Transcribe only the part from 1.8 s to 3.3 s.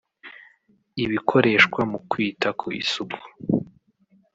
mu kwita ku isuku